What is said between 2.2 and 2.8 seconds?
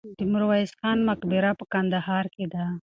کې ده.